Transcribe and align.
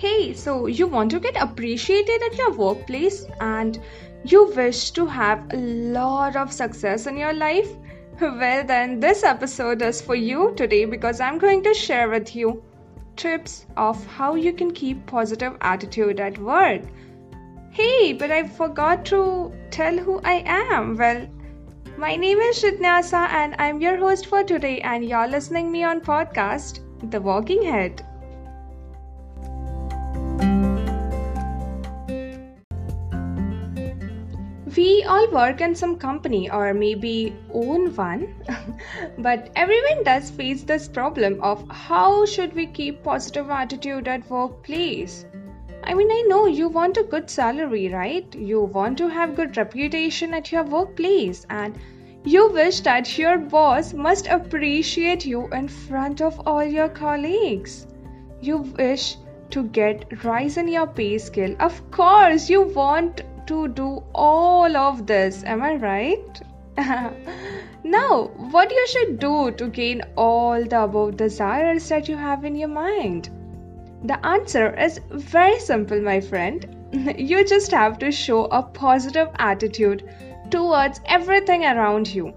Hey, 0.00 0.32
so 0.32 0.66
you 0.66 0.86
want 0.86 1.10
to 1.10 1.20
get 1.20 1.36
appreciated 1.36 2.22
at 2.22 2.38
your 2.38 2.52
workplace 2.52 3.26
and 3.38 3.78
you 4.24 4.46
wish 4.56 4.92
to 4.92 5.04
have 5.04 5.52
a 5.52 5.58
lot 5.58 6.36
of 6.36 6.54
success 6.54 7.06
in 7.06 7.18
your 7.18 7.34
life? 7.34 7.68
Well, 8.18 8.64
then, 8.64 8.98
this 9.00 9.24
episode 9.24 9.82
is 9.82 10.00
for 10.00 10.14
you 10.14 10.54
today 10.56 10.86
because 10.86 11.20
I'm 11.20 11.36
going 11.36 11.62
to 11.64 11.74
share 11.74 12.08
with 12.08 12.34
you 12.34 12.62
tips 13.16 13.66
of 13.76 14.06
how 14.06 14.36
you 14.36 14.54
can 14.54 14.72
keep 14.72 15.04
positive 15.04 15.58
attitude 15.60 16.18
at 16.18 16.38
work. 16.38 16.80
Hey, 17.70 18.14
but 18.14 18.30
I 18.30 18.48
forgot 18.48 19.04
to 19.06 19.52
tell 19.70 19.98
who 19.98 20.18
I 20.24 20.42
am. 20.46 20.96
Well, 20.96 21.26
my 21.98 22.16
name 22.16 22.38
is 22.38 22.62
Shitnyasa 22.62 23.28
and 23.28 23.54
I'm 23.58 23.82
your 23.82 23.98
host 23.98 24.24
for 24.28 24.44
today 24.44 24.80
and 24.80 25.04
you're 25.04 25.28
listening 25.28 25.70
me 25.70 25.84
on 25.84 26.00
podcast 26.00 26.80
The 27.10 27.20
Walking 27.20 27.62
Head. 27.62 28.06
We 34.76 35.04
all 35.04 35.30
work 35.30 35.60
in 35.60 35.74
some 35.74 35.96
company 35.96 36.50
or 36.50 36.74
maybe 36.74 37.34
own 37.52 37.94
one, 37.96 38.34
but 39.18 39.50
everyone 39.56 40.04
does 40.04 40.30
face 40.30 40.62
this 40.62 40.86
problem 40.86 41.40
of 41.42 41.66
how 41.70 42.24
should 42.26 42.52
we 42.54 42.66
keep 42.66 43.02
positive 43.02 43.50
attitude 43.50 44.06
at 44.06 44.28
workplace. 44.30 45.24
I 45.82 45.94
mean, 45.94 46.10
I 46.10 46.24
know 46.28 46.46
you 46.46 46.68
want 46.68 46.98
a 46.98 47.02
good 47.02 47.30
salary, 47.30 47.88
right? 47.88 48.32
You 48.34 48.60
want 48.60 48.98
to 48.98 49.08
have 49.08 49.34
good 49.34 49.56
reputation 49.56 50.34
at 50.34 50.52
your 50.52 50.64
workplace 50.64 51.46
and 51.48 51.78
you 52.24 52.52
wish 52.52 52.80
that 52.80 53.16
your 53.16 53.38
boss 53.38 53.94
must 53.94 54.26
appreciate 54.26 55.24
you 55.24 55.48
in 55.48 55.68
front 55.68 56.20
of 56.20 56.38
all 56.46 56.62
your 56.62 56.90
colleagues. 56.90 57.86
You 58.42 58.58
wish 58.58 59.16
to 59.50 59.64
get 59.64 60.22
rise 60.22 60.58
in 60.58 60.68
your 60.68 60.86
pay 60.86 61.18
scale. 61.18 61.56
Of 61.58 61.90
course, 61.90 62.50
you 62.50 62.62
want 62.62 63.22
to 63.50 63.66
do 63.66 64.00
all 64.14 64.76
of 64.76 65.06
this. 65.06 65.42
Am 65.42 65.60
I 65.60 65.74
right? 65.74 66.40
now, 67.84 68.30
what 68.52 68.70
you 68.70 68.86
should 68.86 69.18
do 69.18 69.50
to 69.50 69.66
gain 69.66 70.02
all 70.16 70.64
the 70.64 70.84
above 70.84 71.16
desires 71.16 71.88
that 71.88 72.08
you 72.08 72.16
have 72.16 72.44
in 72.44 72.54
your 72.54 72.68
mind? 72.68 73.28
The 74.04 74.24
answer 74.24 74.72
is 74.78 75.00
very 75.10 75.58
simple, 75.58 76.00
my 76.00 76.20
friend. 76.20 76.64
you 77.18 77.44
just 77.44 77.72
have 77.72 77.98
to 77.98 78.12
show 78.12 78.44
a 78.44 78.62
positive 78.62 79.28
attitude 79.36 80.08
towards 80.48 81.00
everything 81.06 81.64
around 81.64 82.14
you. 82.14 82.32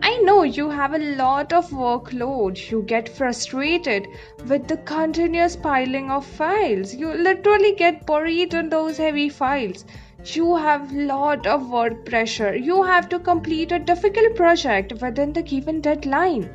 I 0.00 0.16
know 0.22 0.42
you 0.44 0.70
have 0.70 0.94
a 0.94 1.06
lot 1.20 1.52
of 1.52 1.70
workload. 1.70 2.70
You 2.70 2.82
get 2.82 3.10
frustrated 3.10 4.08
with 4.46 4.68
the 4.68 4.78
continuous 4.78 5.54
piling 5.54 6.10
of 6.10 6.24
files. 6.24 6.94
You 6.94 7.12
literally 7.12 7.74
get 7.74 8.06
buried 8.06 8.54
in 8.54 8.70
those 8.70 8.96
heavy 8.96 9.28
files 9.28 9.84
you 10.34 10.56
have 10.56 10.92
lot 10.92 11.46
of 11.46 11.70
work 11.70 12.04
pressure. 12.04 12.56
You 12.56 12.82
have 12.82 13.08
to 13.10 13.18
complete 13.18 13.70
a 13.70 13.78
difficult 13.78 14.34
project 14.34 14.94
within 15.00 15.32
the 15.32 15.42
given 15.42 15.80
deadline. 15.80 16.50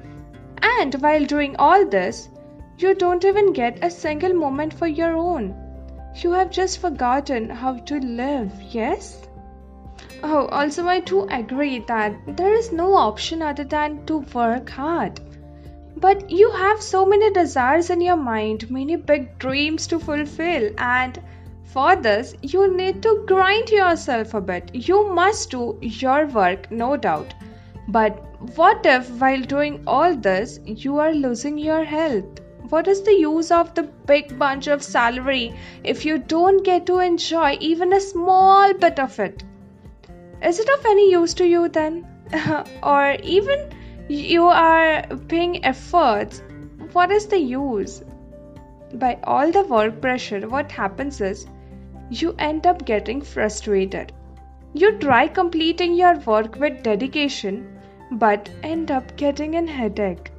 And 0.61 0.93
while 0.95 1.25
doing 1.25 1.55
all 1.57 1.85
this 1.85 2.29
you 2.81 2.95
don't 2.95 3.23
even 3.23 3.53
get 3.53 3.83
a 3.83 3.89
single 3.91 4.33
moment 4.33 4.73
for 4.73 4.87
your 4.87 5.15
own. 5.15 5.53
You 6.15 6.31
have 6.31 6.49
just 6.49 6.79
forgotten 6.79 7.49
how 7.49 7.75
to 7.89 7.99
live 7.99 8.51
yes? 8.71 9.27
Oh 10.23 10.47
also 10.47 10.87
i 10.87 10.99
too 10.99 11.27
agree 11.29 11.79
that 11.91 12.15
there 12.37 12.53
is 12.53 12.71
no 12.71 12.95
option 12.95 13.43
other 13.43 13.63
than 13.63 14.03
to 14.07 14.17
work 14.33 14.69
hard. 14.69 15.19
But 15.95 16.31
you 16.31 16.49
have 16.51 16.81
so 16.81 17.05
many 17.05 17.31
desires 17.31 17.91
in 17.91 18.01
your 18.01 18.17
mind 18.17 18.71
many 18.71 18.95
big 18.95 19.37
dreams 19.37 19.85
to 19.87 19.99
fulfill 19.99 20.71
and 20.79 21.21
for 21.73 21.95
this, 21.95 22.35
you 22.41 22.75
need 22.75 23.01
to 23.01 23.23
grind 23.25 23.69
yourself 23.69 24.33
a 24.33 24.41
bit. 24.41 24.71
You 24.73 25.13
must 25.13 25.51
do 25.51 25.77
your 25.81 26.25
work, 26.25 26.69
no 26.69 26.97
doubt. 26.97 27.33
But 27.87 28.19
what 28.57 28.85
if, 28.85 29.09
while 29.11 29.41
doing 29.41 29.83
all 29.87 30.15
this, 30.15 30.59
you 30.65 30.97
are 30.97 31.13
losing 31.13 31.57
your 31.57 31.85
health? 31.85 32.41
What 32.69 32.89
is 32.89 33.03
the 33.03 33.13
use 33.13 33.51
of 33.51 33.73
the 33.73 33.83
big 33.83 34.37
bunch 34.37 34.67
of 34.67 34.83
salary 34.83 35.53
if 35.83 36.05
you 36.05 36.17
don't 36.17 36.63
get 36.63 36.85
to 36.87 36.99
enjoy 36.99 37.57
even 37.61 37.93
a 37.93 38.01
small 38.01 38.73
bit 38.73 38.99
of 38.99 39.17
it? 39.19 39.43
Is 40.43 40.59
it 40.59 40.69
of 40.69 40.85
any 40.85 41.09
use 41.11 41.33
to 41.35 41.47
you 41.47 41.69
then? 41.69 42.05
or 42.83 43.15
even 43.23 43.69
you 44.09 44.43
are 44.43 45.03
paying 45.29 45.63
efforts, 45.63 46.43
what 46.91 47.11
is 47.11 47.27
the 47.27 47.39
use? 47.39 48.03
By 48.93 49.19
all 49.23 49.51
the 49.51 49.63
work 49.63 50.01
pressure, 50.01 50.49
what 50.49 50.69
happens 50.69 51.21
is 51.21 51.45
you 52.11 52.35
end 52.37 52.67
up 52.67 52.83
getting 52.83 53.21
frustrated. 53.21 54.11
You 54.73 54.91
try 54.99 55.27
completing 55.27 55.93
your 55.93 56.15
work 56.19 56.57
with 56.59 56.83
dedication, 56.83 57.79
but 58.11 58.49
end 58.63 58.91
up 58.91 59.15
getting 59.15 59.55
a 59.55 59.65
headache. 59.65 60.29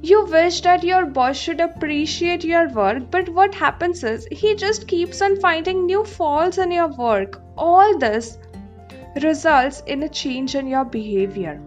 You 0.00 0.24
wish 0.24 0.62
that 0.62 0.84
your 0.84 1.04
boss 1.04 1.36
should 1.36 1.60
appreciate 1.60 2.44
your 2.44 2.68
work, 2.70 3.10
but 3.10 3.28
what 3.28 3.54
happens 3.54 4.02
is 4.04 4.26
he 4.30 4.54
just 4.54 4.88
keeps 4.88 5.20
on 5.20 5.38
finding 5.38 5.84
new 5.84 6.02
faults 6.04 6.56
in 6.56 6.72
your 6.72 6.88
work. 6.88 7.42
All 7.58 7.98
this 7.98 8.38
results 9.22 9.82
in 9.86 10.02
a 10.04 10.08
change 10.08 10.54
in 10.54 10.66
your 10.66 10.86
behavior. 10.86 11.60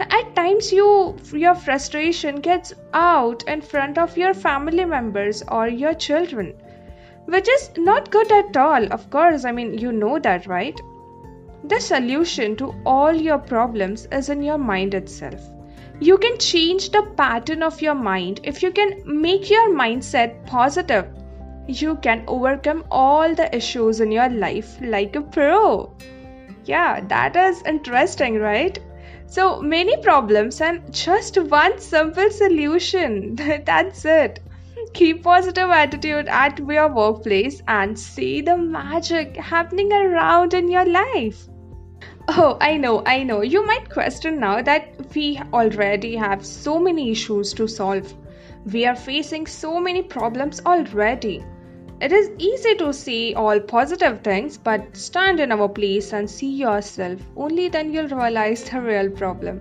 At 0.00 0.34
times 0.34 0.72
you 0.72 1.16
your 1.32 1.54
frustration 1.54 2.40
gets 2.40 2.72
out 2.92 3.44
in 3.44 3.60
front 3.60 3.96
of 3.96 4.16
your 4.16 4.34
family 4.34 4.84
members 4.84 5.44
or 5.46 5.68
your 5.68 5.94
children 5.94 6.54
which 7.28 7.48
is 7.48 7.70
not 7.76 8.10
good 8.10 8.32
at 8.32 8.56
all. 8.56 8.90
Of 8.90 9.10
course, 9.10 9.44
I 9.44 9.52
mean, 9.52 9.76
you 9.76 9.92
know 9.92 10.18
that, 10.18 10.46
right? 10.46 10.80
The 11.64 11.78
solution 11.78 12.56
to 12.56 12.74
all 12.86 13.12
your 13.12 13.36
problems 13.36 14.06
is 14.10 14.30
in 14.30 14.42
your 14.42 14.56
mind 14.56 14.94
itself. 14.94 15.40
You 16.00 16.16
can 16.16 16.38
change 16.38 16.90
the 16.90 17.02
pattern 17.18 17.62
of 17.62 17.82
your 17.82 17.94
mind 17.94 18.40
if 18.44 18.62
you 18.62 18.70
can 18.70 19.02
make 19.04 19.50
your 19.50 19.68
mindset 19.74 20.46
positive. 20.46 21.06
You 21.66 21.96
can 21.96 22.24
overcome 22.26 22.84
all 22.90 23.34
the 23.34 23.54
issues 23.54 24.00
in 24.00 24.10
your 24.10 24.30
life 24.30 24.78
like 24.80 25.14
a 25.14 25.20
pro. 25.20 25.92
Yeah, 26.64 27.00
that 27.08 27.36
is 27.36 27.62
interesting, 27.64 28.38
right? 28.38 28.78
So 29.26 29.60
many 29.60 29.98
problems 29.98 30.62
and 30.62 30.94
just 30.94 31.36
one 31.36 31.78
simple 31.78 32.30
solution. 32.30 33.34
That's 33.66 34.06
it. 34.06 34.40
Keep 34.94 35.22
positive 35.22 35.70
attitude 35.70 36.28
at 36.28 36.58
your 36.58 36.88
workplace 36.92 37.62
and 37.68 37.98
see 37.98 38.40
the 38.40 38.56
magic 38.56 39.36
happening 39.36 39.92
around 39.92 40.54
in 40.54 40.68
your 40.68 40.84
life. 40.84 41.48
Oh, 42.28 42.58
I 42.60 42.76
know, 42.76 43.02
I 43.06 43.22
know. 43.22 43.42
You 43.42 43.64
might 43.66 43.90
question 43.90 44.38
now 44.38 44.60
that 44.62 45.14
we 45.14 45.40
already 45.52 46.14
have 46.16 46.44
so 46.44 46.78
many 46.78 47.10
issues 47.10 47.54
to 47.54 47.66
solve. 47.66 48.12
We 48.70 48.84
are 48.86 48.96
facing 48.96 49.46
so 49.46 49.80
many 49.80 50.02
problems 50.02 50.60
already. 50.66 51.44
It 52.00 52.12
is 52.12 52.30
easy 52.38 52.74
to 52.76 52.92
see 52.92 53.34
all 53.34 53.58
positive 53.60 54.20
things, 54.20 54.58
but 54.58 54.96
stand 54.96 55.40
in 55.40 55.50
our 55.52 55.68
place 55.68 56.12
and 56.12 56.28
see 56.28 56.50
yourself. 56.50 57.20
Only 57.36 57.68
then 57.68 57.92
you'll 57.92 58.08
realize 58.08 58.64
the 58.64 58.80
real 58.80 59.10
problem. 59.10 59.60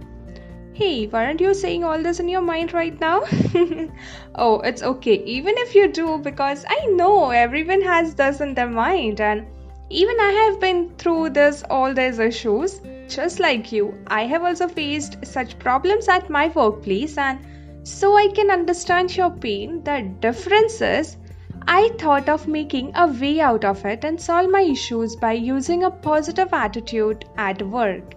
Hey, 0.77 1.07
weren't 1.07 1.41
you 1.41 1.55
saying 1.55 1.83
all 1.83 2.03
this 2.03 2.19
in 2.19 2.29
your 2.29 2.41
mind 2.41 2.71
right 2.71 2.99
now? 3.01 3.23
oh, 4.35 4.59
it's 4.59 4.83
okay. 4.83 5.15
Even 5.25 5.55
if 5.57 5.73
you 5.73 5.87
do, 5.87 6.19
because 6.19 6.65
I 6.69 6.85
know 6.91 7.31
everyone 7.31 7.81
has 7.81 8.13
this 8.13 8.41
in 8.41 8.53
their 8.53 8.69
mind, 8.69 9.19
and 9.19 9.47
even 9.89 10.19
I 10.19 10.31
have 10.33 10.59
been 10.59 10.91
through 10.99 11.31
this 11.31 11.63
all 11.67 11.95
these 11.95 12.19
issues. 12.19 12.79
Just 13.07 13.39
like 13.39 13.71
you, 13.71 13.97
I 14.05 14.27
have 14.27 14.43
also 14.43 14.67
faced 14.67 15.25
such 15.25 15.57
problems 15.57 16.07
at 16.07 16.29
my 16.29 16.49
workplace, 16.49 17.17
and 17.17 17.39
so 17.81 18.15
I 18.15 18.27
can 18.27 18.51
understand 18.51 19.17
your 19.17 19.31
pain. 19.31 19.83
The 19.83 20.03
difference 20.19 20.79
is, 20.79 21.17
I 21.67 21.89
thought 21.97 22.29
of 22.29 22.47
making 22.47 22.91
a 22.93 23.07
way 23.07 23.39
out 23.39 23.65
of 23.65 23.83
it 23.83 24.03
and 24.03 24.21
solve 24.21 24.51
my 24.51 24.61
issues 24.61 25.15
by 25.15 25.33
using 25.33 25.85
a 25.85 25.89
positive 25.89 26.53
attitude 26.53 27.25
at 27.35 27.63
work. 27.63 28.13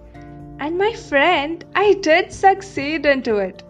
And 0.61 0.77
my 0.77 0.93
friend, 0.93 1.65
I 1.75 1.95
did 1.95 2.33
succeed 2.33 3.07
into 3.07 3.39
it. 3.39 3.63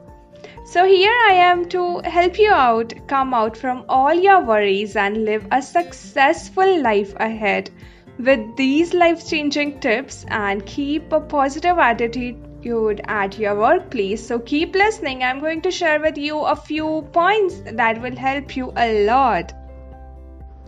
So 0.65 0.85
here 0.85 1.15
I 1.29 1.35
am 1.35 1.69
to 1.69 2.01
help 2.01 2.37
you 2.39 2.51
out, 2.51 2.93
come 3.07 3.33
out 3.33 3.57
from 3.57 3.85
all 3.89 4.13
your 4.13 4.45
worries 4.45 4.97
and 4.97 5.25
live 5.25 5.47
a 5.53 5.63
successful 5.63 6.83
life 6.83 7.15
ahead 7.17 7.71
with 8.19 8.57
these 8.57 8.93
life 8.93 9.29
changing 9.29 9.79
tips 9.81 10.25
and 10.29 10.67
keep 10.67 11.13
a 11.13 11.21
positive 11.21 11.79
attitude 11.79 13.01
at 13.07 13.39
your 13.39 13.55
workplace. 13.55 14.27
So 14.27 14.41
keep 14.41 14.75
listening. 14.75 15.23
I'm 15.23 15.41
going 15.41 15.63
to 15.63 15.71
share 15.71 16.01
with 16.01 16.19
you 16.19 16.41
a 16.41 16.57
few 16.57 17.09
points 17.13 17.63
that 17.67 18.03
will 18.03 18.17
help 18.17 18.57
you 18.57 18.73
a 18.77 19.07
lot. 19.07 19.53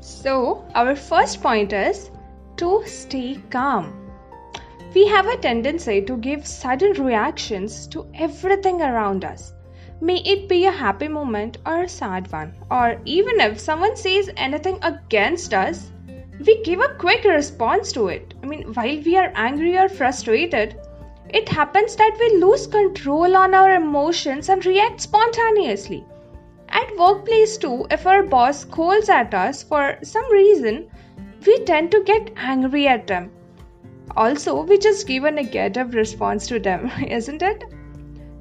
So, 0.01 0.65
our 0.75 0.97
first 0.97 1.43
point 1.43 1.73
is 1.73 2.11
to 2.57 2.83
stay 2.87 3.41
calm. 3.51 4.02
We 4.95 5.07
have 5.07 5.27
a 5.27 5.39
tendency 5.39 6.03
to 6.03 6.19
give 6.19 6.47
sudden 6.47 7.03
reactions 7.03 7.87
to 7.89 8.07
everything 8.15 8.83
around 8.83 9.25
us. 9.25 9.55
May 10.03 10.17
it 10.19 10.51
be 10.51 10.67
a 10.67 10.71
happy 10.71 11.09
moment 11.09 11.57
or 11.65 11.83
a 11.83 11.89
sad 11.89 12.31
one, 12.31 12.53
or 12.71 13.01
even 13.07 13.41
if 13.41 13.59
someone 13.59 13.97
says 13.97 14.29
anything 14.37 14.79
against 14.83 15.55
us, 15.55 15.91
we 16.45 16.63
give 16.63 16.81
a 16.81 16.95
quick 16.99 17.25
response 17.25 17.93
to 17.93 18.09
it. 18.09 18.35
I 18.43 18.47
mean, 18.47 18.75
while 18.75 19.01
we 19.03 19.17
are 19.17 19.33
angry 19.35 19.79
or 19.79 19.89
frustrated, 19.89 20.77
it 21.31 21.49
happens 21.49 21.97
that 21.97 22.19
we 22.21 22.37
lose 22.37 22.67
control 22.67 23.35
on 23.35 23.55
our 23.55 23.75
emotions 23.75 24.51
and 24.51 24.67
react 24.67 25.01
spontaneously. 25.01 26.05
At 26.69 26.97
workplace 26.99 27.57
too, 27.57 27.87
if 27.91 28.07
our 28.07 28.25
boss 28.25 28.61
scolds 28.61 29.09
at 29.09 29.33
us 29.33 29.63
for 29.63 29.97
some 30.03 30.31
reason, 30.31 30.91
we 31.47 31.65
tend 31.65 31.93
to 31.93 32.03
get 32.03 32.33
angry 32.37 32.89
at 32.89 33.07
them. 33.07 33.31
Also, 34.17 34.63
we 34.63 34.79
just 34.79 35.07
give 35.07 35.25
a 35.25 35.31
negative 35.31 35.95
response 35.95 36.47
to 36.49 36.59
them, 36.59 36.91
isn't 37.09 37.43
it? 37.43 37.65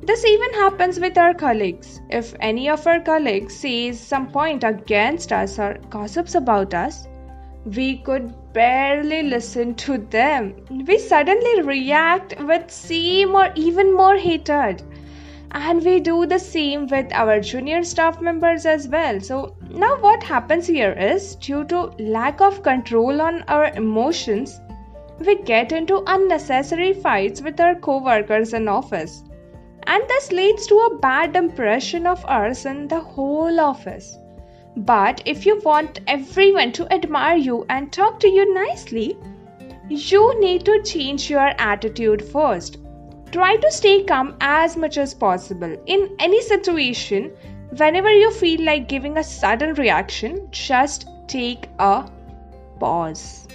This 0.03 0.25
even 0.25 0.53
happens 0.53 0.99
with 0.99 1.17
our 1.17 1.33
colleagues. 1.33 2.01
If 2.09 2.33
any 2.39 2.69
of 2.69 2.87
our 2.87 2.99
colleagues 2.99 3.55
says 3.55 3.99
some 3.99 4.31
point 4.31 4.63
against 4.63 5.31
us 5.31 5.59
or 5.59 5.77
gossips 5.89 6.33
about 6.33 6.73
us, 6.73 7.07
we 7.65 7.97
could 7.97 8.33
barely 8.53 9.21
listen 9.21 9.75
to 9.75 9.99
them. 9.99 10.55
We 10.87 10.97
suddenly 10.97 11.61
react 11.61 12.41
with 12.41 12.71
same 12.71 13.35
or 13.35 13.51
even 13.55 13.95
more 13.95 14.17
hatred. 14.17 14.81
And 15.51 15.83
we 15.83 15.99
do 15.99 16.25
the 16.25 16.39
same 16.39 16.87
with 16.87 17.11
our 17.13 17.39
junior 17.39 17.83
staff 17.83 18.21
members 18.21 18.65
as 18.65 18.87
well. 18.87 19.19
So 19.19 19.55
now 19.69 19.97
what 19.97 20.23
happens 20.23 20.65
here 20.65 20.93
is 20.93 21.35
due 21.35 21.65
to 21.65 21.91
lack 21.99 22.41
of 22.41 22.63
control 22.63 23.21
on 23.21 23.43
our 23.43 23.67
emotions, 23.67 24.59
we 25.25 25.41
get 25.43 25.71
into 25.71 26.03
unnecessary 26.07 26.93
fights 26.93 27.41
with 27.41 27.59
our 27.59 27.75
co-workers 27.75 28.53
in 28.53 28.67
office 28.67 29.23
and 29.87 30.03
this 30.07 30.31
leads 30.31 30.67
to 30.67 30.75
a 30.75 30.97
bad 30.99 31.35
impression 31.35 32.05
of 32.05 32.23
us 32.25 32.65
in 32.65 32.87
the 32.87 32.99
whole 32.99 33.59
office. 33.59 34.17
But 34.77 35.21
if 35.25 35.45
you 35.45 35.59
want 35.65 35.99
everyone 36.07 36.71
to 36.73 36.91
admire 36.93 37.35
you 37.35 37.65
and 37.69 37.91
talk 37.91 38.19
to 38.21 38.29
you 38.29 38.53
nicely, 38.53 39.17
you 39.89 40.39
need 40.39 40.65
to 40.65 40.81
change 40.83 41.29
your 41.29 41.51
attitude 41.57 42.23
first. 42.23 42.77
Try 43.31 43.55
to 43.57 43.71
stay 43.71 44.03
calm 44.03 44.37
as 44.39 44.77
much 44.77 44.97
as 44.97 45.13
possible. 45.13 45.75
In 45.85 46.15
any 46.19 46.41
situation, 46.41 47.31
whenever 47.75 48.09
you 48.09 48.31
feel 48.31 48.63
like 48.63 48.87
giving 48.87 49.17
a 49.17 49.23
sudden 49.23 49.73
reaction, 49.73 50.47
just 50.51 51.07
take 51.27 51.67
a 51.79 52.09
pause. 52.79 53.47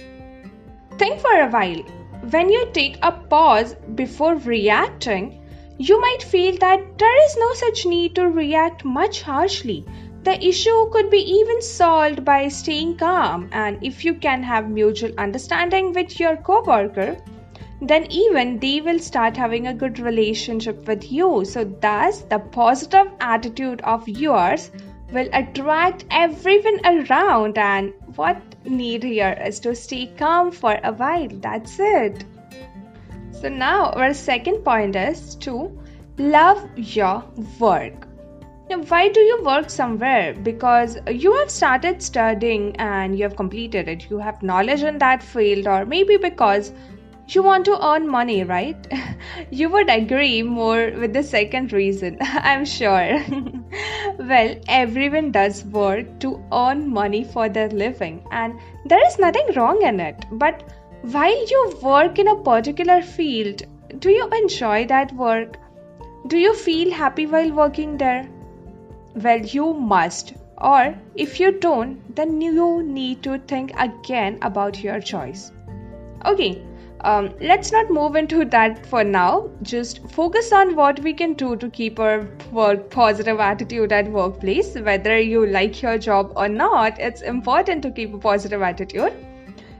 Think 0.97 1.19
for 1.19 1.39
a 1.39 1.49
while. 1.49 1.83
When 2.31 2.49
you 2.49 2.67
take 2.73 2.97
a 3.03 3.11
pause 3.11 3.75
before 3.95 4.35
reacting, 4.35 5.39
you 5.77 6.01
might 6.01 6.23
feel 6.23 6.57
that 6.57 6.97
there 6.97 7.25
is 7.25 7.37
no 7.37 7.53
such 7.53 7.85
need 7.85 8.15
to 8.15 8.29
react 8.29 8.83
much 8.83 9.21
harshly. 9.21 9.85
The 10.23 10.43
issue 10.43 10.89
could 10.89 11.11
be 11.11 11.19
even 11.19 11.61
solved 11.61 12.25
by 12.25 12.47
staying 12.47 12.97
calm, 12.97 13.47
and 13.51 13.77
if 13.81 14.03
you 14.03 14.15
can 14.15 14.41
have 14.41 14.69
mutual 14.69 15.11
understanding 15.19 15.93
with 15.93 16.19
your 16.19 16.35
coworker, 16.35 17.15
then 17.79 18.07
even 18.11 18.57
they 18.57 18.81
will 18.81 18.97
start 18.97 19.37
having 19.37 19.67
a 19.67 19.73
good 19.73 19.99
relationship 19.99 20.87
with 20.87 21.11
you. 21.11 21.45
So, 21.45 21.63
thus, 21.63 22.21
the 22.21 22.39
positive 22.39 23.11
attitude 23.19 23.81
of 23.81 24.09
yours 24.09 24.71
will 25.11 25.29
attract 25.33 26.05
everyone 26.11 26.79
around. 26.85 27.57
And 27.57 27.93
what 28.15 28.41
need 28.65 29.03
here 29.03 29.37
is 29.45 29.59
to 29.61 29.75
stay 29.75 30.07
calm 30.17 30.51
for 30.51 30.79
a 30.83 30.91
while. 30.91 31.29
That's 31.31 31.77
it. 31.79 32.25
So 33.31 33.49
now 33.49 33.91
our 33.91 34.13
second 34.13 34.63
point 34.63 34.95
is 34.95 35.35
to 35.35 35.79
love 36.17 36.67
your 36.75 37.23
work. 37.59 38.07
Now, 38.69 38.79
why 38.79 39.07
do 39.07 39.21
you 39.21 39.43
work 39.43 39.69
somewhere? 39.69 40.33
Because 40.33 40.97
you 41.09 41.33
have 41.37 41.49
started 41.49 42.01
studying 42.01 42.75
and 42.75 43.17
you 43.17 43.23
have 43.23 43.37
completed 43.37 43.87
it. 43.87 44.09
You 44.09 44.17
have 44.17 44.43
knowledge 44.43 44.83
in 44.83 44.97
that 44.97 45.23
field, 45.23 45.67
or 45.67 45.85
maybe 45.85 46.17
because 46.17 46.73
you 47.27 47.43
want 47.43 47.65
to 47.65 47.85
earn 47.85 48.07
money, 48.07 48.43
right? 48.43 48.87
you 49.51 49.69
would 49.69 49.89
agree 49.89 50.43
more 50.43 50.91
with 50.91 51.13
the 51.13 51.23
second 51.23 51.73
reason, 51.73 52.17
I'm 52.21 52.65
sure. 52.65 53.19
well, 54.19 54.55
everyone 54.67 55.31
does 55.31 55.63
work 55.65 56.19
to 56.19 56.43
earn 56.51 56.89
money 56.89 57.23
for 57.23 57.49
their 57.49 57.69
living, 57.69 58.25
and 58.31 58.59
there 58.85 59.05
is 59.07 59.19
nothing 59.19 59.47
wrong 59.55 59.81
in 59.81 59.99
it. 59.99 60.25
But 60.31 60.63
while 61.01 61.47
you 61.49 61.79
work 61.81 62.17
in 62.19 62.27
a 62.27 62.35
particular 62.35 63.01
field, 63.01 63.63
do 63.99 64.09
you 64.09 64.29
enjoy 64.41 64.85
that 64.87 65.13
work? 65.13 65.57
Do 66.27 66.37
you 66.37 66.53
feel 66.53 66.91
happy 66.91 67.25
while 67.25 67.51
working 67.51 67.97
there? 67.97 68.27
Well, 69.15 69.39
you 69.39 69.73
must. 69.73 70.33
Or 70.59 70.95
if 71.15 71.39
you 71.39 71.51
don't, 71.59 72.15
then 72.15 72.41
you 72.41 72.81
need 72.83 73.21
to 73.23 73.37
think 73.37 73.71
again 73.77 74.39
about 74.41 74.83
your 74.83 74.99
choice. 74.99 75.51
Okay, 76.25 76.63
um, 77.01 77.33
let's 77.39 77.71
not 77.71 77.89
move 77.89 78.15
into 78.15 78.45
that 78.45 78.85
for 78.85 79.03
now. 79.03 79.49
Just 79.61 80.07
focus 80.09 80.51
on 80.51 80.75
what 80.75 80.99
we 80.99 81.13
can 81.13 81.33
do 81.33 81.55
to 81.55 81.69
keep 81.69 81.99
our 81.99 82.27
work 82.51 82.89
positive 82.89 83.39
attitude 83.39 83.91
at 83.91 84.11
workplace. 84.11 84.75
Whether 84.75 85.19
you 85.19 85.45
like 85.45 85.81
your 85.81 85.97
job 85.97 86.33
or 86.35 86.47
not, 86.49 86.99
it's 86.99 87.21
important 87.21 87.83
to 87.83 87.91
keep 87.91 88.13
a 88.13 88.17
positive 88.17 88.61
attitude. 88.61 89.13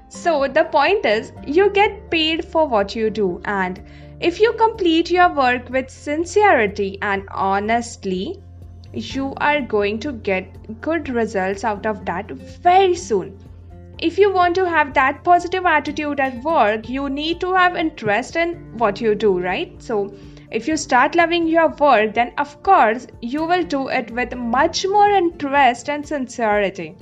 So, 0.09 0.47
the 0.47 0.63
point 0.63 1.05
is, 1.05 1.31
you 1.45 1.69
get 1.69 2.09
paid 2.09 2.45
for 2.45 2.67
what 2.67 2.95
you 2.95 3.09
do, 3.09 3.41
and 3.43 3.81
if 4.19 4.39
you 4.39 4.53
complete 4.53 5.11
your 5.11 5.33
work 5.33 5.69
with 5.69 5.89
sincerity 5.89 6.97
and 7.01 7.27
honestly, 7.29 8.41
you 8.93 9.33
are 9.37 9.61
going 9.61 9.99
to 9.99 10.13
get 10.13 10.81
good 10.81 11.09
results 11.09 11.63
out 11.63 11.85
of 11.85 12.05
that 12.05 12.31
very 12.31 12.95
soon. 12.95 13.37
If 13.99 14.19
you 14.19 14.31
want 14.31 14.53
to 14.55 14.69
have 14.69 14.93
that 14.93 15.23
positive 15.23 15.65
attitude 15.65 16.19
at 16.19 16.43
work, 16.43 16.87
you 16.87 17.09
need 17.09 17.39
to 17.41 17.53
have 17.53 17.75
interest 17.75 18.35
in 18.35 18.77
what 18.77 19.01
you 19.01 19.15
do, 19.15 19.39
right? 19.39 19.81
So, 19.81 20.13
if 20.51 20.67
you 20.67 20.77
start 20.77 21.15
loving 21.15 21.47
your 21.47 21.69
work, 21.69 22.13
then 22.13 22.31
of 22.37 22.61
course 22.61 23.07
you 23.21 23.43
will 23.43 23.63
do 23.63 23.87
it 23.87 24.11
with 24.11 24.35
much 24.35 24.85
more 24.85 25.09
interest 25.09 25.89
and 25.89 26.07
sincerity. 26.07 26.95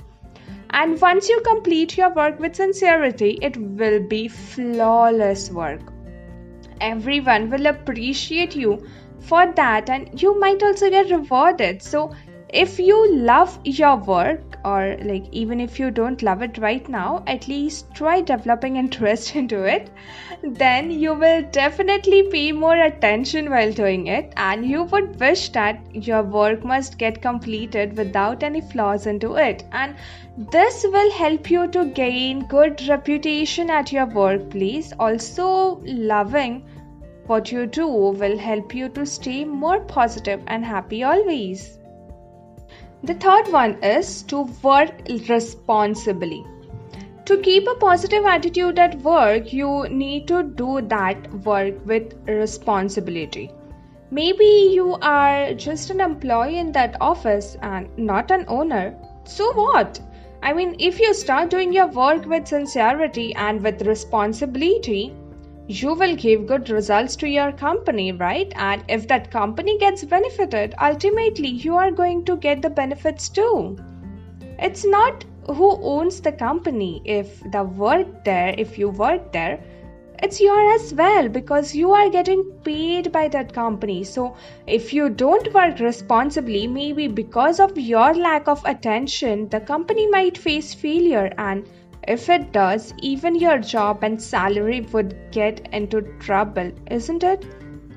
And 0.70 0.98
once 1.00 1.28
you 1.28 1.40
complete 1.42 1.98
your 1.98 2.14
work 2.14 2.40
with 2.40 2.56
sincerity, 2.56 3.38
it 3.42 3.58
will 3.58 4.02
be 4.02 4.28
flawless 4.28 5.50
work. 5.50 5.92
Everyone 6.80 7.50
will 7.50 7.66
appreciate 7.66 8.56
you 8.56 8.86
for 9.20 9.52
that, 9.52 9.90
and 9.90 10.22
you 10.22 10.38
might 10.40 10.62
also 10.62 10.88
get 10.88 11.10
rewarded. 11.10 11.82
So, 11.82 12.14
if 12.56 12.78
you 12.78 13.12
love 13.12 13.58
your 13.64 13.96
work, 13.96 14.56
or 14.64 14.96
like 15.02 15.26
even 15.30 15.60
if 15.60 15.78
you 15.78 15.90
don't 15.90 16.22
love 16.22 16.40
it 16.40 16.56
right 16.56 16.88
now, 16.88 17.22
at 17.26 17.48
least 17.48 17.92
try 17.94 18.22
developing 18.22 18.76
interest 18.82 19.36
into 19.36 19.64
it, 19.64 19.90
then 20.42 20.90
you 20.90 21.12
will 21.12 21.42
definitely 21.50 22.22
pay 22.30 22.52
more 22.52 22.76
attention 22.76 23.50
while 23.50 23.70
doing 23.72 24.06
it, 24.06 24.32
and 24.38 24.64
you 24.64 24.84
would 24.84 25.20
wish 25.20 25.50
that 25.50 25.94
your 25.94 26.22
work 26.22 26.64
must 26.64 26.96
get 26.96 27.20
completed 27.20 27.94
without 27.94 28.42
any 28.42 28.62
flaws 28.62 29.06
into 29.06 29.34
it. 29.34 29.62
And 29.72 29.94
this 30.50 30.82
will 30.88 31.12
help 31.12 31.50
you 31.50 31.68
to 31.68 31.84
gain 31.84 32.46
good 32.46 32.82
reputation 32.88 33.68
at 33.68 33.92
your 33.92 34.06
workplace. 34.06 34.94
Also, 34.98 35.82
loving 35.84 36.64
what 37.26 37.52
you 37.52 37.66
do 37.66 37.86
will 37.86 38.38
help 38.38 38.74
you 38.74 38.88
to 38.90 39.04
stay 39.04 39.44
more 39.44 39.80
positive 39.80 40.40
and 40.46 40.64
happy 40.64 41.02
always. 41.02 41.78
The 43.06 43.14
third 43.14 43.52
one 43.52 43.84
is 43.84 44.22
to 44.24 44.48
work 44.64 44.90
responsibly. 45.28 46.44
To 47.26 47.36
keep 47.36 47.68
a 47.68 47.76
positive 47.76 48.24
attitude 48.24 48.80
at 48.80 48.98
work, 48.98 49.52
you 49.52 49.86
need 49.88 50.26
to 50.26 50.42
do 50.42 50.80
that 50.88 51.32
work 51.44 51.86
with 51.86 52.14
responsibility. 52.26 53.52
Maybe 54.10 54.72
you 54.74 54.98
are 55.02 55.54
just 55.54 55.90
an 55.90 56.00
employee 56.00 56.58
in 56.58 56.72
that 56.72 56.96
office 57.00 57.56
and 57.62 57.88
not 57.96 58.32
an 58.32 58.44
owner. 58.48 58.96
So 59.22 59.52
what? 59.52 60.00
I 60.42 60.52
mean, 60.52 60.74
if 60.80 60.98
you 60.98 61.14
start 61.14 61.50
doing 61.50 61.72
your 61.72 61.86
work 61.86 62.26
with 62.26 62.48
sincerity 62.48 63.32
and 63.36 63.62
with 63.62 63.82
responsibility, 63.82 65.14
you 65.68 65.94
will 65.94 66.14
give 66.14 66.46
good 66.46 66.70
results 66.70 67.16
to 67.16 67.28
your 67.28 67.52
company, 67.52 68.12
right? 68.12 68.52
And 68.54 68.84
if 68.88 69.08
that 69.08 69.30
company 69.30 69.78
gets 69.78 70.04
benefited, 70.04 70.74
ultimately 70.80 71.48
you 71.48 71.76
are 71.76 71.90
going 71.90 72.24
to 72.26 72.36
get 72.36 72.62
the 72.62 72.70
benefits 72.70 73.28
too. 73.28 73.76
It's 74.58 74.84
not 74.84 75.24
who 75.46 75.70
owns 75.82 76.20
the 76.20 76.32
company. 76.32 77.02
If 77.04 77.40
the 77.50 77.64
work 77.64 78.24
there, 78.24 78.54
if 78.56 78.78
you 78.78 78.88
work 78.88 79.32
there, 79.32 79.60
it's 80.22 80.40
your 80.40 80.74
as 80.74 80.94
well 80.94 81.28
because 81.28 81.74
you 81.74 81.92
are 81.92 82.08
getting 82.10 82.42
paid 82.64 83.12
by 83.12 83.28
that 83.28 83.52
company. 83.52 84.04
So 84.04 84.36
if 84.66 84.94
you 84.94 85.10
don't 85.10 85.52
work 85.52 85.78
responsibly, 85.78 86.66
maybe 86.66 87.06
because 87.08 87.60
of 87.60 87.76
your 87.76 88.14
lack 88.14 88.48
of 88.48 88.64
attention, 88.64 89.48
the 89.48 89.60
company 89.60 90.06
might 90.08 90.38
face 90.38 90.72
failure 90.72 91.32
and 91.36 91.68
if 92.06 92.28
it 92.28 92.52
does, 92.52 92.94
even 92.98 93.34
your 93.34 93.58
job 93.58 94.02
and 94.02 94.20
salary 94.22 94.80
would 94.92 95.16
get 95.32 95.68
into 95.72 96.02
trouble, 96.20 96.70
isn't 96.90 97.22
it? 97.22 97.44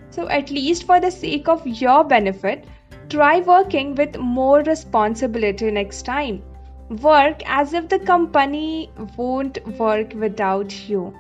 So, 0.10 0.28
at 0.28 0.50
least 0.50 0.86
for 0.86 1.00
the 1.00 1.12
sake 1.12 1.48
of 1.48 1.66
your 1.68 2.04
benefit, 2.04 2.66
try 3.10 3.40
working 3.42 3.96
with 3.96 4.18
more 4.18 4.60
responsibility 4.62 5.72
next 5.72 6.04
time. 6.04 6.42
Work 6.90 7.44
as 7.46 7.74
if 7.74 7.88
the 7.88 8.00
company 8.00 8.92
won't 9.16 9.66
work 9.78 10.14
without 10.16 10.90
you. 10.90 11.14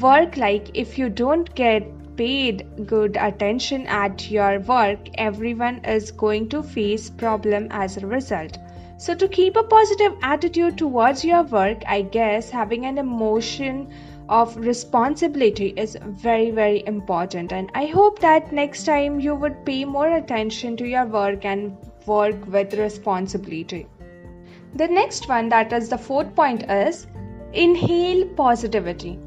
Work 0.00 0.36
like 0.36 0.70
if 0.74 0.98
you 0.98 1.08
don't 1.08 1.54
get 1.54 1.86
paid 2.16 2.86
good 2.86 3.16
attention 3.16 3.86
at 3.86 4.30
your 4.30 4.60
work, 4.60 4.98
everyone 5.14 5.78
is 5.84 6.10
going 6.10 6.48
to 6.50 6.62
face 6.62 7.08
problem 7.08 7.68
as 7.70 7.96
a 7.96 8.06
result. 8.06 8.58
So 8.98 9.14
to 9.14 9.28
keep 9.28 9.56
a 9.56 9.62
positive 9.62 10.14
attitude 10.22 10.76
towards 10.76 11.24
your 11.24 11.44
work, 11.44 11.84
I 11.86 12.02
guess 12.02 12.50
having 12.50 12.84
an 12.84 12.98
emotion 12.98 13.90
of 14.28 14.56
responsibility 14.56 15.72
is 15.76 15.96
very 16.02 16.50
very 16.50 16.82
important 16.84 17.52
and 17.52 17.70
I 17.74 17.86
hope 17.86 18.18
that 18.18 18.52
next 18.52 18.82
time 18.84 19.20
you 19.20 19.36
would 19.36 19.64
pay 19.64 19.84
more 19.84 20.08
attention 20.16 20.76
to 20.78 20.88
your 20.88 21.06
work 21.06 21.44
and 21.44 21.76
work 22.06 22.44
with 22.48 22.74
responsibility. 22.74 23.86
The 24.74 24.88
next 24.88 25.28
one, 25.28 25.48
that 25.50 25.72
is 25.72 25.88
the 25.88 25.96
fourth 25.96 26.34
point, 26.34 26.68
is 26.68 27.06
inhale 27.52 28.26
positivity. 28.34 29.18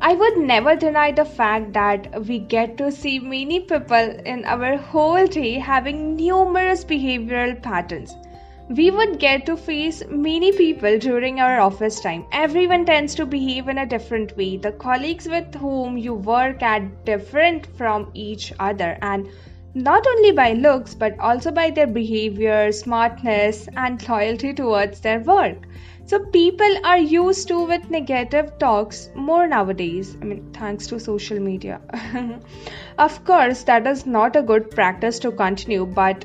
I 0.00 0.14
would 0.14 0.38
never 0.38 0.76
deny 0.76 1.12
the 1.12 1.26
fact 1.26 1.74
that 1.74 2.26
we 2.26 2.38
get 2.38 2.78
to 2.78 2.90
see 2.90 3.18
many 3.18 3.60
people 3.60 4.16
in 4.24 4.46
our 4.46 4.78
whole 4.78 5.26
day 5.26 5.58
having 5.58 6.16
numerous 6.16 6.84
behavioral 6.84 7.62
patterns. 7.62 8.16
We 8.70 8.90
would 8.90 9.18
get 9.18 9.44
to 9.44 9.58
face 9.58 10.02
many 10.08 10.50
people 10.50 10.98
during 10.98 11.38
our 11.38 11.60
office 11.60 12.00
time. 12.00 12.24
Everyone 12.32 12.86
tends 12.86 13.14
to 13.16 13.26
behave 13.26 13.68
in 13.68 13.76
a 13.76 13.84
different 13.84 14.34
way. 14.38 14.56
The 14.56 14.72
colleagues 14.72 15.28
with 15.28 15.54
whom 15.54 15.98
you 15.98 16.14
work 16.14 16.62
are 16.62 16.80
different 17.04 17.66
from 17.76 18.10
each 18.14 18.54
other, 18.58 18.96
and 19.02 19.28
not 19.74 20.06
only 20.06 20.32
by 20.32 20.54
looks 20.54 20.94
but 20.94 21.18
also 21.18 21.50
by 21.50 21.68
their 21.70 21.86
behavior, 21.86 22.72
smartness, 22.72 23.68
and 23.76 24.08
loyalty 24.08 24.54
towards 24.54 25.00
their 25.00 25.20
work. 25.20 25.66
So 26.06 26.20
people 26.20 26.78
are 26.84 26.98
used 26.98 27.48
to 27.48 27.64
with 27.64 27.90
negative 27.90 28.58
talks 28.58 29.10
more 29.14 29.46
nowadays. 29.46 30.16
I 30.22 30.24
mean, 30.24 30.52
thanks 30.54 30.86
to 30.86 30.98
social 30.98 31.38
media. 31.38 31.82
of 32.98 33.24
course, 33.26 33.62
that 33.64 33.86
is 33.86 34.06
not 34.06 34.36
a 34.36 34.42
good 34.42 34.70
practice 34.70 35.18
to 35.18 35.32
continue, 35.32 35.84
but 35.84 36.24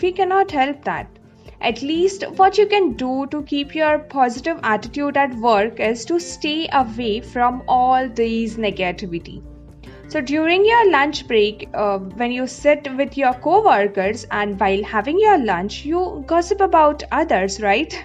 we 0.00 0.12
cannot 0.12 0.50
help 0.50 0.82
that. 0.84 1.15
At 1.60 1.82
least, 1.82 2.22
what 2.36 2.58
you 2.58 2.66
can 2.66 2.92
do 2.92 3.26
to 3.28 3.42
keep 3.42 3.74
your 3.74 3.98
positive 3.98 4.58
attitude 4.62 5.16
at 5.16 5.34
work 5.36 5.80
is 5.80 6.04
to 6.04 6.20
stay 6.20 6.68
away 6.72 7.20
from 7.20 7.62
all 7.66 8.08
these 8.08 8.56
negativity. 8.56 9.42
So 10.08 10.20
during 10.20 10.64
your 10.64 10.90
lunch 10.90 11.26
break, 11.26 11.68
uh, 11.74 11.98
when 11.98 12.30
you 12.30 12.46
sit 12.46 12.88
with 12.96 13.16
your 13.16 13.32
co-workers 13.34 14.24
and 14.30 14.60
while 14.60 14.84
having 14.84 15.18
your 15.18 15.38
lunch, 15.38 15.84
you 15.84 16.22
gossip 16.26 16.60
about 16.60 17.02
others, 17.10 17.60
right? 17.60 18.04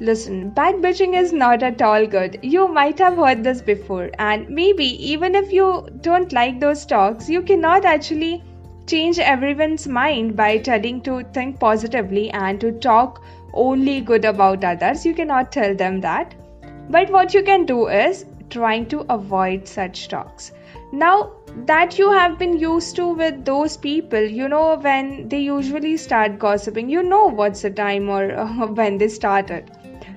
Listen, 0.00 0.50
back 0.50 0.76
bitching 0.76 1.14
is 1.14 1.32
not 1.32 1.62
at 1.62 1.82
all 1.82 2.06
good. 2.06 2.38
You 2.42 2.66
might 2.66 2.98
have 2.98 3.16
heard 3.16 3.44
this 3.44 3.60
before, 3.60 4.10
and 4.18 4.48
maybe 4.48 4.86
even 5.12 5.34
if 5.34 5.52
you 5.52 5.86
don't 6.00 6.32
like 6.32 6.58
those 6.60 6.86
talks, 6.86 7.28
you 7.28 7.42
cannot 7.42 7.84
actually 7.84 8.42
change 8.86 9.18
everyone's 9.18 9.86
mind 9.86 10.36
by 10.36 10.58
telling 10.58 11.00
to 11.02 11.22
think 11.32 11.58
positively 11.60 12.30
and 12.30 12.60
to 12.60 12.72
talk 12.72 13.22
only 13.52 14.00
good 14.00 14.24
about 14.24 14.64
others. 14.64 15.04
You 15.06 15.14
cannot 15.14 15.52
tell 15.52 15.74
them 15.74 16.00
that. 16.00 16.34
But 16.88 17.10
what 17.10 17.34
you 17.34 17.42
can 17.42 17.66
do 17.66 17.88
is 17.88 18.24
trying 18.50 18.86
to 18.86 19.06
avoid 19.08 19.66
such 19.66 20.08
talks 20.08 20.52
now 20.92 21.32
that 21.66 21.98
you 21.98 22.10
have 22.12 22.38
been 22.38 22.58
used 22.58 22.96
to 22.96 23.06
with 23.14 23.44
those 23.46 23.76
people 23.78 24.22
you 24.22 24.46
know 24.46 24.76
when 24.76 25.28
they 25.28 25.38
usually 25.40 25.96
start 25.96 26.38
gossiping 26.38 26.90
you 26.90 27.02
know 27.02 27.26
what's 27.28 27.62
the 27.62 27.70
time 27.70 28.10
or 28.10 28.30
uh, 28.44 28.66
when 28.66 28.98
they 28.98 29.08
started 29.08 29.70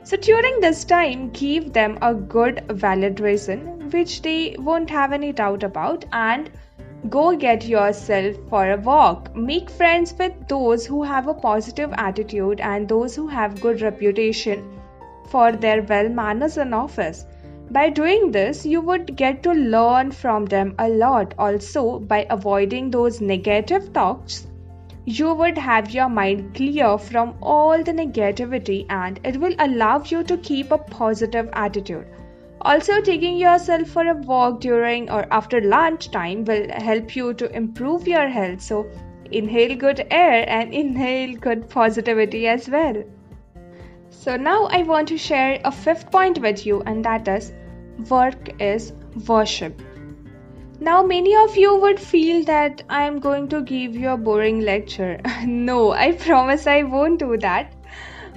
so 0.03 0.17
during 0.17 0.59
this 0.59 0.83
time 0.83 1.29
give 1.29 1.71
them 1.71 1.97
a 2.01 2.13
good 2.13 2.61
valid 2.69 3.21
reason 3.21 3.89
which 3.91 4.21
they 4.21 4.55
won't 4.59 4.89
have 4.89 5.13
any 5.13 5.31
doubt 5.31 5.63
about 5.63 6.03
and 6.11 6.51
go 7.09 7.35
get 7.35 7.65
yourself 7.65 8.35
for 8.49 8.71
a 8.71 8.77
walk 8.77 9.35
make 9.35 9.69
friends 9.69 10.13
with 10.19 10.33
those 10.47 10.85
who 10.85 11.03
have 11.03 11.27
a 11.27 11.33
positive 11.33 11.93
attitude 11.97 12.59
and 12.59 12.87
those 12.87 13.15
who 13.15 13.27
have 13.27 13.61
good 13.61 13.81
reputation 13.81 14.63
for 15.29 15.51
their 15.51 15.81
well 15.83 16.09
manners 16.09 16.57
in 16.57 16.73
office 16.73 17.25
by 17.71 17.89
doing 17.89 18.31
this, 18.31 18.63
you 18.63 18.79
would 18.81 19.15
get 19.15 19.41
to 19.43 19.51
learn 19.51 20.11
from 20.11 20.45
them 20.45 20.75
a 20.77 20.87
lot. 20.87 21.33
Also, 21.39 21.99
by 21.99 22.27
avoiding 22.29 22.91
those 22.91 23.21
negative 23.21 23.89
thoughts, 23.89 24.45
you 25.05 25.33
would 25.33 25.57
have 25.57 25.89
your 25.89 26.07
mind 26.07 26.53
clear 26.53 26.97
from 26.97 27.35
all 27.41 27.83
the 27.83 27.91
negativity 27.91 28.85
and 28.89 29.19
it 29.23 29.37
will 29.37 29.55
allow 29.59 30.03
you 30.03 30.23
to 30.23 30.37
keep 30.37 30.71
a 30.71 30.77
positive 30.77 31.49
attitude. 31.53 32.05
Also, 32.65 32.99
taking 32.99 33.37
yourself 33.37 33.87
for 33.87 34.07
a 34.07 34.15
walk 34.15 34.59
during 34.59 35.07
or 35.11 35.27
after 35.29 35.61
lunch 35.61 36.09
time 36.09 36.43
will 36.45 36.67
help 36.71 37.15
you 37.15 37.31
to 37.35 37.49
improve 37.55 38.07
your 38.07 38.27
health. 38.27 38.59
So, 38.59 38.87
inhale 39.31 39.75
good 39.75 40.07
air 40.09 40.49
and 40.49 40.73
inhale 40.83 41.35
good 41.37 41.69
positivity 41.69 42.47
as 42.47 42.67
well. 42.67 43.03
So 44.09 44.35
now 44.35 44.65
I 44.65 44.81
want 44.81 45.09
to 45.09 45.17
share 45.19 45.59
a 45.63 45.71
fifth 45.71 46.09
point 46.09 46.39
with 46.39 46.65
you, 46.65 46.81
and 46.87 47.05
that 47.05 47.27
is 47.27 47.53
work 48.09 48.49
is 48.59 48.93
worship. 49.27 49.79
Now, 50.79 51.03
many 51.03 51.35
of 51.35 51.55
you 51.55 51.75
would 51.75 51.99
feel 51.99 52.43
that 52.45 52.81
I 52.89 53.03
am 53.03 53.19
going 53.19 53.47
to 53.49 53.61
give 53.61 53.95
you 53.95 54.09
a 54.09 54.17
boring 54.17 54.61
lecture. 54.61 55.21
no, 55.45 55.91
I 55.91 56.13
promise 56.13 56.65
I 56.65 56.81
won't 56.81 57.19
do 57.19 57.37
that. 57.37 57.74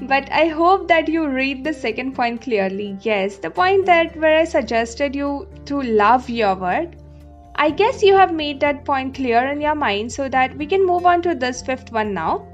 But 0.02 0.30
I 0.30 0.46
hope 0.46 0.86
that 0.88 1.08
you 1.08 1.26
read 1.26 1.64
the 1.64 1.72
second 1.72 2.14
point 2.14 2.42
clearly. 2.42 2.96
Yes, 3.00 3.38
the 3.38 3.50
point 3.50 3.84
that 3.86 4.16
where 4.16 4.38
I 4.38 4.44
suggested 4.44 5.16
you 5.16 5.48
to 5.64 5.82
love 5.82 6.30
your 6.30 6.54
work. 6.54 6.90
I 7.56 7.70
guess 7.70 8.02
you 8.04 8.14
have 8.14 8.32
made 8.32 8.60
that 8.60 8.84
point 8.84 9.14
clear 9.14 9.44
in 9.48 9.60
your 9.60 9.74
mind 9.74 10.12
so 10.12 10.28
that 10.28 10.56
we 10.56 10.66
can 10.66 10.86
move 10.86 11.04
on 11.04 11.22
to 11.22 11.34
this 11.34 11.62
fifth 11.62 11.90
one 11.90 12.14
now. 12.14 12.46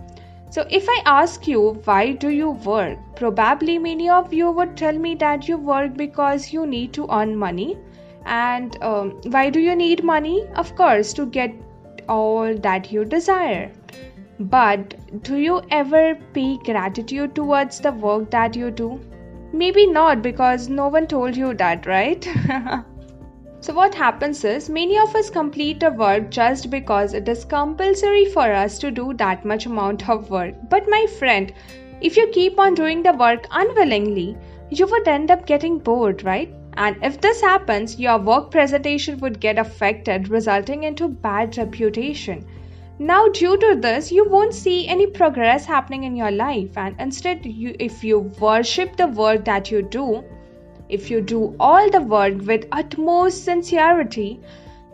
So, 0.49 0.67
if 0.71 0.89
I 0.89 1.03
ask 1.05 1.47
you, 1.47 1.81
why 1.85 2.13
do 2.13 2.31
you 2.31 2.53
work? 2.53 2.99
Probably 3.17 3.79
many 3.79 4.09
of 4.09 4.33
you 4.33 4.51
would 4.51 4.77
tell 4.77 4.97
me 4.97 5.15
that 5.17 5.47
you 5.47 5.59
work 5.59 5.97
because 5.97 6.53
you 6.53 6.67
need 6.67 6.95
to 6.95 7.07
earn 7.11 7.37
money. 7.37 7.77
And 8.25 8.83
um, 8.83 9.21
why 9.25 9.51
do 9.51 9.61
you 9.61 9.77
need 9.77 10.03
money? 10.03 10.47
Of 10.55 10.75
course, 10.77 11.13
to 11.15 11.27
get 11.27 11.53
all 12.09 12.57
that 12.57 12.91
you 12.91 13.05
desire. 13.05 13.71
But 14.39 15.23
do 15.23 15.37
you 15.37 15.63
ever 15.71 16.17
pay 16.33 16.57
gratitude 16.59 17.35
towards 17.35 17.81
the 17.81 17.93
work 17.93 18.31
that 18.31 18.57
you 18.57 18.71
do? 18.71 19.01
Maybe 19.53 19.87
not 19.87 20.23
because 20.23 20.69
no 20.69 20.89
one 20.89 21.07
told 21.07 21.37
you 21.37 21.55
that, 21.55 21.87
right? 21.87 22.27
So, 23.65 23.73
what 23.73 23.95
happens 23.95 24.45
is 24.45 24.69
many 24.69 24.99
of 24.99 25.17
us 25.17 25.31
complete 25.31 25.83
a 25.83 25.89
work 25.89 26.31
just 26.31 26.69
because 26.69 27.15
it 27.15 27.27
is 27.27 27.47
compulsory 27.47 28.27
for 28.27 28.53
us 28.53 28.79
to 28.81 28.91
do 28.91 29.15
that 29.15 29.47
much 29.47 29.65
amount 29.65 30.07
of 30.07 30.29
work. 30.29 30.55
But, 30.69 30.87
my 30.87 31.07
friend, 31.19 31.51
if 32.03 32.15
you 32.19 32.27
keep 32.27 32.61
on 32.61 32.75
doing 32.75 33.03
the 33.03 33.15
work 33.15 33.47
unwillingly, 33.51 34.37
you 34.69 34.87
would 34.87 35.09
end 35.09 35.31
up 35.31 35.47
getting 35.47 35.79
bored, 35.79 36.25
right? 36.25 36.55
And 36.75 36.99
if 37.03 37.23
this 37.23 37.41
happens, 37.41 37.99
your 37.99 38.19
work 38.19 38.51
presentation 38.51 39.19
would 39.21 39.41
get 39.41 39.59
affected, 39.59 40.29
resulting 40.29 40.83
into 40.83 41.09
bad 41.09 41.57
reputation. 41.57 42.45
Now, 43.01 43.27
due 43.27 43.57
to 43.57 43.75
this, 43.75 44.13
you 44.13 44.29
won't 44.29 44.55
see 44.55 44.87
any 44.87 45.09
progress 45.09 45.65
happening 45.65 46.05
in 46.05 46.15
your 46.15 46.31
life, 46.31 46.79
and 46.79 46.95
instead, 47.01 47.45
you, 47.45 47.75
if 47.81 48.05
you 48.05 48.21
worship 48.39 48.97
the 48.97 49.09
work 49.09 49.45
that 49.47 49.69
you 49.69 49.83
do, 49.83 50.23
if 50.89 51.11
you 51.11 51.21
do 51.21 51.57
all 51.59 51.91
the 51.91 52.01
work 52.03 52.35
with 52.47 52.69
utmost 52.71 53.45
sincerity, 53.45 54.41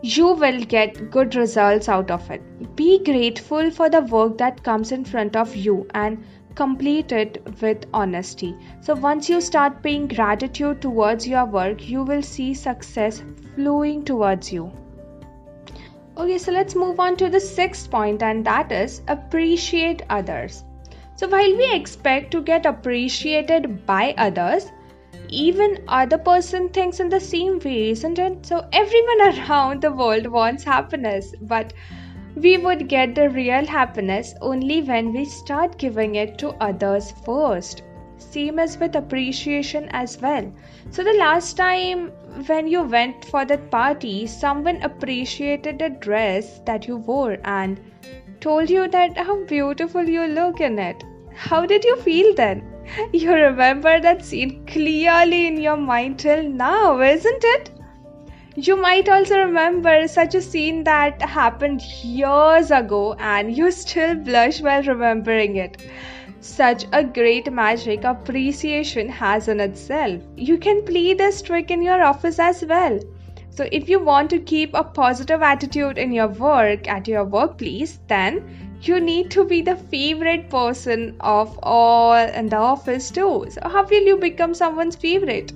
you 0.01 0.33
will 0.33 0.63
get 0.63 1.11
good 1.11 1.35
results 1.35 1.87
out 1.87 2.09
of 2.09 2.31
it. 2.31 2.41
Be 2.75 3.03
grateful 3.03 3.69
for 3.69 3.87
the 3.87 4.01
work 4.01 4.39
that 4.39 4.63
comes 4.63 4.91
in 4.91 5.05
front 5.05 5.35
of 5.35 5.55
you 5.55 5.87
and 5.93 6.23
complete 6.55 7.11
it 7.11 7.45
with 7.61 7.85
honesty. 7.93 8.55
So, 8.79 8.95
once 8.95 9.29
you 9.29 9.41
start 9.41 9.83
paying 9.83 10.07
gratitude 10.07 10.81
towards 10.81 11.27
your 11.27 11.45
work, 11.45 11.87
you 11.87 12.01
will 12.01 12.23
see 12.23 12.55
success 12.55 13.21
flowing 13.55 14.03
towards 14.03 14.51
you. 14.51 14.71
Okay, 16.21 16.37
so 16.37 16.51
let's 16.51 16.75
move 16.75 16.99
on 16.99 17.15
to 17.17 17.29
the 17.29 17.39
sixth 17.39 17.89
point, 17.89 18.21
and 18.21 18.45
that 18.45 18.71
is 18.71 19.01
appreciate 19.07 20.03
others. 20.07 20.63
So, 21.15 21.27
while 21.27 21.57
we 21.57 21.73
expect 21.73 22.29
to 22.33 22.41
get 22.41 22.67
appreciated 22.67 23.87
by 23.87 24.13
others, 24.15 24.71
even 25.29 25.83
other 25.87 26.19
person 26.19 26.69
thinks 26.69 26.99
in 26.99 27.09
the 27.09 27.19
same 27.19 27.57
way 27.59 27.89
isn't 27.89 28.19
it 28.19 28.45
so 28.45 28.63
everyone 28.71 29.21
around 29.49 29.81
the 29.81 29.91
world 29.91 30.27
wants 30.27 30.63
happiness 30.63 31.33
but 31.41 31.73
we 32.35 32.57
would 32.57 32.87
get 32.89 33.15
the 33.15 33.29
real 33.29 33.65
happiness 33.65 34.35
only 34.41 34.81
when 34.81 35.13
we 35.13 35.23
start 35.23 35.77
giving 35.77 36.15
it 36.15 36.37
to 36.37 36.49
others 36.69 37.13
first 37.25 37.83
same 38.21 38.59
as 38.59 38.77
with 38.77 38.95
appreciation 38.95 39.89
as 39.89 40.19
well 40.21 40.51
so 40.89 41.03
the 41.03 41.19
last 41.21 41.57
time 41.57 42.09
when 42.47 42.67
you 42.67 42.81
went 42.81 43.25
for 43.25 43.45
that 43.45 43.69
party 43.71 44.27
someone 44.27 44.81
appreciated 44.83 45.79
the 45.79 45.89
dress 45.89 46.59
that 46.65 46.87
you 46.87 46.97
wore 46.97 47.37
and 47.43 47.79
told 48.41 48.71
you 48.71 48.87
that 48.87 49.15
how 49.17 49.35
beautiful 49.45 50.03
you 50.03 50.25
look 50.25 50.59
in 50.59 50.79
it. 50.79 51.03
How 51.35 51.65
did 51.65 51.83
you 51.83 51.95
feel 51.97 52.33
then? 52.35 52.67
You 53.13 53.33
remember 53.33 53.99
that 54.01 54.25
scene 54.25 54.65
clearly 54.65 55.45
in 55.47 55.61
your 55.61 55.77
mind 55.77 56.19
till 56.19 56.41
now, 56.43 56.99
isn't 56.99 57.43
it? 57.55 57.69
You 58.55 58.75
might 58.75 59.07
also 59.07 59.37
remember 59.37 60.07
such 60.07 60.35
a 60.35 60.41
scene 60.41 60.83
that 60.83 61.21
happened 61.21 61.81
years 62.03 62.71
ago 62.71 63.13
and 63.19 63.55
you 63.55 63.71
still 63.71 64.15
blush 64.15 64.59
while 64.61 64.83
remembering 64.83 65.55
it. 65.55 65.77
Such 66.41 66.85
a 66.91 67.03
great 67.03 67.53
magic 67.53 68.03
appreciation 68.03 69.07
has 69.09 69.47
in 69.47 69.59
itself. 69.59 70.21
You 70.35 70.57
can 70.57 70.83
play 70.83 71.13
this 71.13 71.41
trick 71.41 71.69
in 71.69 71.83
your 71.83 72.03
office 72.03 72.39
as 72.39 72.65
well. 72.65 72.99
So, 73.51 73.67
if 73.71 73.87
you 73.87 73.99
want 73.99 74.31
to 74.31 74.39
keep 74.39 74.73
a 74.73 74.83
positive 74.83 75.43
attitude 75.43 75.99
in 75.99 76.11
your 76.11 76.29
work 76.29 76.89
at 76.89 77.07
your 77.07 77.25
workplace, 77.25 77.99
then 78.07 78.77
you 78.81 78.99
need 78.99 79.29
to 79.31 79.45
be 79.45 79.61
the 79.61 79.75
favorite 79.75 80.49
person 80.49 81.15
of 81.19 81.59
all 81.61 82.13
in 82.13 82.49
the 82.49 82.57
office 82.57 83.11
too. 83.11 83.45
So, 83.49 83.61
how 83.69 83.83
will 83.85 84.01
you 84.01 84.17
become 84.17 84.55
someone's 84.55 84.95
favorite? 84.95 85.53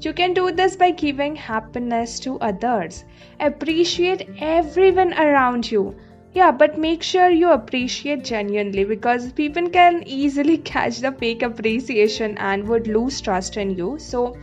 You 0.00 0.12
can 0.12 0.34
do 0.34 0.52
this 0.52 0.76
by 0.76 0.90
giving 0.90 1.36
happiness 1.36 2.20
to 2.20 2.38
others. 2.40 3.04
Appreciate 3.40 4.28
everyone 4.40 5.14
around 5.14 5.70
you. 5.70 5.96
Yeah, 6.34 6.50
but 6.50 6.78
make 6.78 7.02
sure 7.02 7.28
you 7.28 7.50
appreciate 7.50 8.24
genuinely 8.24 8.84
because 8.84 9.32
people 9.32 9.68
can 9.68 10.02
easily 10.06 10.56
catch 10.58 10.98
the 10.98 11.12
fake 11.12 11.42
appreciation 11.42 12.38
and 12.38 12.66
would 12.68 12.86
lose 12.86 13.20
trust 13.20 13.56
in 13.58 13.76
you. 13.76 13.98
So, 13.98 14.38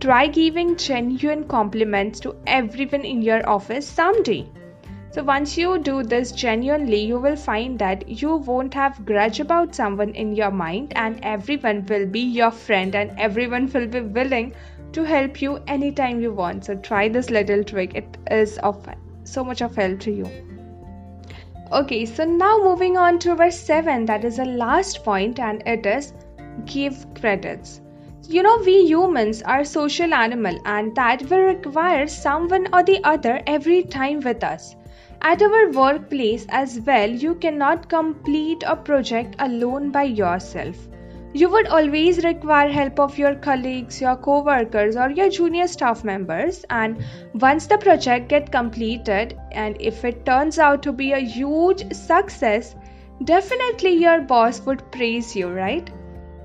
try 0.00 0.26
giving 0.26 0.76
genuine 0.76 1.46
compliments 1.46 2.18
to 2.20 2.34
everyone 2.46 3.04
in 3.04 3.20
your 3.20 3.46
office 3.48 3.86
someday. 3.86 4.48
So, 5.10 5.22
once 5.22 5.58
you 5.58 5.78
do 5.78 6.02
this 6.02 6.32
genuinely, 6.32 7.04
you 7.04 7.18
will 7.18 7.36
find 7.36 7.78
that 7.78 8.08
you 8.08 8.36
won't 8.36 8.72
have 8.72 9.04
grudge 9.04 9.38
about 9.38 9.74
someone 9.74 10.14
in 10.14 10.34
your 10.34 10.50
mind, 10.50 10.94
and 10.96 11.20
everyone 11.22 11.84
will 11.86 12.06
be 12.06 12.20
your 12.20 12.50
friend, 12.50 12.94
and 12.94 13.12
everyone 13.18 13.70
will 13.72 13.86
be 13.86 14.00
willing 14.00 14.54
to 14.92 15.04
help 15.04 15.42
you 15.42 15.60
anytime 15.66 16.20
you 16.22 16.32
want. 16.32 16.64
So 16.64 16.74
try 16.76 17.08
this 17.08 17.28
little 17.28 17.62
trick. 17.64 17.94
It 17.94 18.16
is 18.30 18.58
of 18.58 18.88
so 19.24 19.44
much 19.44 19.60
of 19.60 19.76
help 19.76 20.00
to 20.00 20.10
you. 20.10 20.47
Okay, 21.70 22.06
so 22.06 22.24
now 22.24 22.58
moving 22.62 22.96
on 22.96 23.18
to 23.18 23.34
verse 23.34 23.60
7, 23.60 24.06
that 24.06 24.24
is 24.24 24.38
the 24.38 24.46
last 24.46 25.04
point, 25.04 25.38
and 25.38 25.62
it 25.66 25.84
is 25.84 26.14
give 26.64 27.06
credits. 27.14 27.82
You 28.26 28.42
know, 28.42 28.58
we 28.64 28.86
humans 28.86 29.42
are 29.42 29.64
social 29.64 30.14
animal 30.14 30.58
and 30.64 30.94
that 30.94 31.28
will 31.28 31.40
require 31.40 32.06
someone 32.06 32.68
or 32.72 32.82
the 32.82 33.04
other 33.04 33.42
every 33.46 33.82
time 33.82 34.20
with 34.20 34.42
us. 34.42 34.76
At 35.20 35.42
our 35.42 35.70
workplace 35.70 36.46
as 36.48 36.80
well, 36.80 37.10
you 37.10 37.34
cannot 37.34 37.90
complete 37.90 38.64
a 38.66 38.74
project 38.74 39.36
alone 39.38 39.90
by 39.90 40.04
yourself 40.04 40.76
you 41.34 41.48
would 41.50 41.66
always 41.66 42.24
require 42.24 42.68
help 42.70 42.98
of 42.98 43.18
your 43.18 43.34
colleagues 43.34 44.00
your 44.00 44.16
co-workers 44.16 44.96
or 44.96 45.10
your 45.10 45.28
junior 45.28 45.66
staff 45.66 46.02
members 46.04 46.64
and 46.70 47.04
once 47.34 47.66
the 47.66 47.78
project 47.78 48.28
get 48.28 48.50
completed 48.50 49.38
and 49.52 49.76
if 49.80 50.04
it 50.04 50.24
turns 50.24 50.58
out 50.58 50.82
to 50.82 50.92
be 50.92 51.12
a 51.12 51.18
huge 51.18 51.84
success 51.92 52.74
definitely 53.24 53.94
your 53.94 54.20
boss 54.22 54.60
would 54.60 54.90
praise 54.92 55.34
you 55.36 55.48
right? 55.48 55.90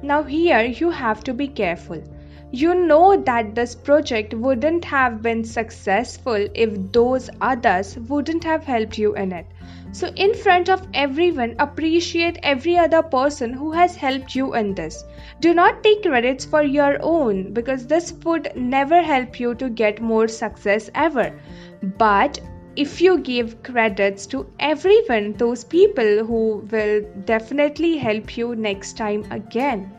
Now 0.01 0.23
here 0.23 0.61
you 0.61 0.89
have 0.89 1.23
to 1.25 1.33
be 1.33 1.47
careful 1.47 2.03
you 2.53 2.73
know 2.75 3.17
that 3.31 3.53
this 3.55 3.75
project 3.75 4.33
wouldn't 4.33 4.85
have 4.85 5.21
been 5.21 5.43
successful 5.43 6.47
if 6.53 6.79
those 6.93 7.29
others 7.41 7.97
wouldn't 8.07 8.43
have 8.43 8.63
helped 8.63 8.97
you 8.97 9.13
in 9.15 9.31
it 9.31 9.45
so, 9.93 10.07
in 10.15 10.33
front 10.33 10.69
of 10.69 10.87
everyone, 10.95 11.55
appreciate 11.59 12.39
every 12.41 12.79
other 12.79 13.03
person 13.03 13.53
who 13.53 13.71
has 13.73 13.95
helped 13.95 14.33
you 14.33 14.55
in 14.55 14.73
this. 14.73 15.03
Do 15.39 15.53
not 15.53 15.83
take 15.83 16.01
credits 16.01 16.45
for 16.45 16.63
your 16.63 16.97
own 17.03 17.53
because 17.53 17.85
this 17.85 18.11
would 18.25 18.51
never 18.55 19.03
help 19.03 19.39
you 19.39 19.53
to 19.53 19.69
get 19.69 20.01
more 20.01 20.27
success 20.27 20.89
ever. 20.95 21.39
But 21.99 22.39
if 22.75 23.01
you 23.01 23.19
give 23.19 23.61
credits 23.61 24.25
to 24.33 24.47
everyone, 24.59 25.33
those 25.33 25.63
people 25.63 26.25
who 26.25 26.67
will 26.71 27.05
definitely 27.25 27.97
help 27.97 28.35
you 28.35 28.55
next 28.55 28.97
time 28.97 29.23
again. 29.29 29.91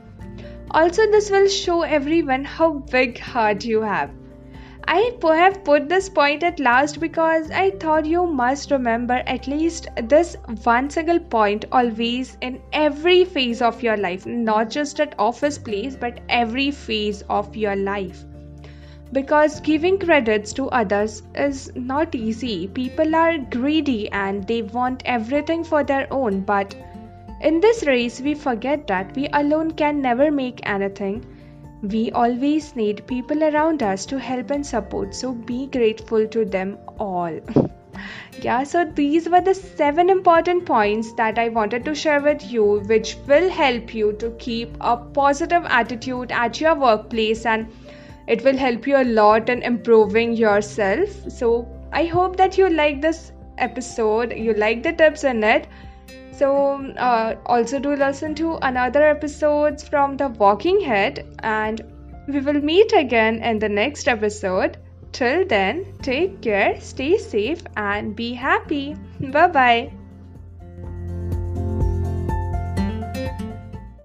Also, 0.71 1.11
this 1.11 1.31
will 1.31 1.49
show 1.49 1.83
everyone 1.83 2.45
how 2.45 2.75
big 2.75 3.19
heart 3.19 3.65
you 3.65 3.81
have. 3.83 4.11
I 4.87 5.13
have 5.23 5.65
put 5.65 5.89
this 5.89 6.11
point 6.11 6.43
at 6.43 6.61
last 6.61 7.01
because 7.01 7.51
I 7.51 7.71
thought 7.71 8.05
you 8.05 8.27
must 8.27 8.71
remember 8.71 9.23
at 9.27 9.47
least 9.47 9.89
this 10.03 10.37
one 10.65 10.91
single 10.91 11.19
point 11.19 11.65
always 11.73 12.37
in 12.43 12.61
every 12.73 13.25
phase 13.25 13.63
of 13.63 13.83
your 13.83 13.97
life, 13.97 14.27
not 14.27 14.69
just 14.69 15.01
at 15.01 15.15
office 15.19 15.57
place, 15.57 15.97
but 15.97 16.21
every 16.29 16.71
phase 16.71 17.23
of 17.31 17.57
your 17.57 17.77
life. 17.77 18.25
Because 19.13 19.61
giving 19.61 19.99
credits 19.99 20.53
to 20.55 20.69
others 20.69 21.23
is 21.35 21.73
not 21.75 22.15
easy. 22.15 22.69
People 22.69 23.15
are 23.15 23.39
greedy 23.39 24.11
and 24.11 24.47
they 24.47 24.63
want 24.63 25.03
everything 25.07 25.65
for 25.65 25.83
their 25.83 26.07
own, 26.13 26.41
but 26.41 26.75
in 27.45 27.61
this 27.61 27.87
race, 27.87 28.21
we 28.21 28.35
forget 28.35 28.87
that 28.89 29.15
we 29.15 29.29
alone 29.33 29.71
can 29.71 30.01
never 30.01 30.31
make 30.33 30.61
anything 30.65 31.25
we 31.91 32.11
always 32.13 32.75
need 32.77 33.07
people 33.07 33.45
around 33.45 33.83
us 33.83 34.07
to 34.07 34.19
help 34.19 34.51
and 34.51 34.67
support, 34.67 35.15
so 35.15 35.33
be 35.33 35.67
grateful 35.67 36.27
to 36.29 36.45
them 36.45 36.79
all. 36.99 37.39
yeah, 38.43 38.63
so 38.63 38.85
these 38.85 39.29
were 39.29 39.43
the 39.43 39.55
seven 39.55 40.09
important 40.09 40.65
points 40.65 41.13
that 41.15 41.39
I 41.39 41.51
wanted 41.51 41.85
to 41.85 41.95
share 41.95 42.23
with 42.23 42.43
you, 42.51 42.81
which 42.87 43.17
will 43.27 43.51
help 43.51 43.95
you 43.95 44.13
to 44.15 44.31
keep 44.39 44.77
a 44.81 44.97
positive 44.97 45.65
attitude 45.67 46.33
at 46.33 46.61
your 46.61 46.75
workplace 46.75 47.45
and 47.45 47.71
it 48.27 48.43
will 48.43 48.57
help 48.57 48.87
you 48.87 48.97
a 48.97 49.05
lot 49.05 49.51
in 49.51 49.63
improving 49.63 50.33
yourself. 50.33 51.11
So, 51.31 51.69
I 51.93 52.05
hope 52.07 52.39
that 52.39 52.57
you 52.57 52.71
like 52.71 53.03
this 53.03 53.33
episode, 53.59 54.33
you 54.33 54.55
like 54.55 54.83
the 54.83 54.93
tips 54.93 55.25
in 55.25 55.45
it 55.45 55.67
so, 56.37 56.85
uh, 56.97 57.37
also 57.47 57.79
do 57.79 57.95
listen 57.97 58.35
to 58.37 58.59
another 58.63 59.03
episodes 59.03 59.89
from 59.89 60.17
the 60.17 60.29
Walking 60.29 60.81
Head, 60.81 61.27
and 61.41 61.81
we 62.29 62.41
will 62.41 62.61
meet 62.61 62.93
again 62.93 63.43
in 63.43 63.59
the 63.59 63.69
next 63.69 64.09
episode. 64.09 64.79
Till 65.13 65.47
then, 65.47 65.85
take 66.03 66.41
care, 66.43 66.81
stay 66.81 67.19
safe, 67.19 67.63
and 67.77 68.17
be 68.17 68.33
happy. 68.33 68.97
Bye 69.21 69.49
bye. 69.49 70.04